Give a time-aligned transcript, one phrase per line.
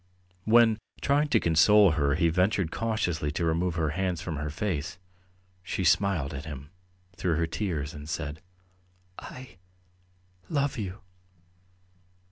[0.55, 4.97] ."When, trying to console her, he ventured cautiously to remove her hands from her face,
[5.61, 6.71] she smiled at him
[7.15, 8.41] through her tears and said:
[9.19, 9.59] "I...
[10.49, 11.01] love you!"